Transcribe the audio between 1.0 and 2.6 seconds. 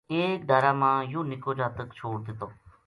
یوہ نِکو جاتک چھوڈ دِتو